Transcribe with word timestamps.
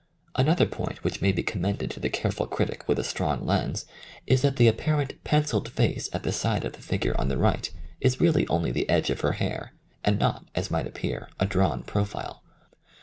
Another 0.33 0.65
point 0.65 1.03
which 1.03 1.21
may 1.21 1.31
be 1.31 1.43
commended 1.43 1.91
to 1.91 1.99
the 1.99 2.09
careful 2.09 2.47
critic 2.47 2.87
with 2.87 2.97
a 2.97 3.03
strong 3.03 3.45
lens 3.45 3.85
is 4.25 4.41
that 4.41 4.55
the 4.55 4.67
apparent 4.67 5.23
pencilled 5.23 5.69
face 5.69 6.09
at 6.11 6.23
the 6.23 6.31
side 6.31 6.65
of 6.65 6.73
the 6.73 6.81
figure 6.81 7.13
on 7.21 7.27
the 7.27 7.37
right 7.37 7.69
is 7.99 8.19
really 8.19 8.47
only 8.47 8.71
the 8.71 8.89
edge 8.89 9.11
of 9.11 9.21
her 9.21 9.33
hair, 9.33 9.73
and 10.03 10.17
not, 10.17 10.43
as 10.55 10.71
might 10.71 10.87
appear, 10.87 11.29
a 11.39 11.45
drawn 11.45 11.83
profile. 11.83 12.41